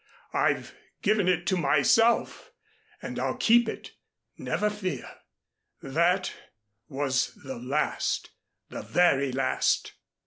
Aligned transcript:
I've 0.33 0.75
given 1.03 1.27
it 1.27 1.45
to 1.45 1.55
myself, 1.57 2.49
and 3.03 3.19
I'll 3.19 3.37
keep 3.37 3.69
it, 3.69 3.91
never 4.35 4.67
fear. 4.67 5.07
That 5.83 6.33
was 6.89 7.35
the 7.35 7.59
last 7.59 8.31
the 8.69 8.81
very 8.81 9.31
last." 9.31 9.93